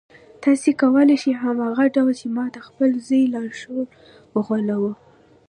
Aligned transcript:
تاسې 0.43 0.69
کولای 0.81 1.17
شئ 1.23 1.33
هماغه 1.43 1.83
ډول 1.95 2.13
چې 2.21 2.27
ما 2.35 2.45
د 2.55 2.57
خپل 2.67 2.89
زوی 3.05 3.23
لاشعور 3.33 3.87
وغولاوه. 4.33 4.93